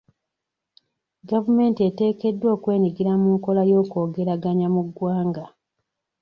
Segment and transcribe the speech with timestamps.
[1.29, 5.45] Gavumenti eteekeddwa okwenyigira mu nkola y'okwogeraaganya mu ggwanga.